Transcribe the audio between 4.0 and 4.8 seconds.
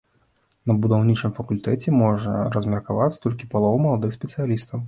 спецыялістаў.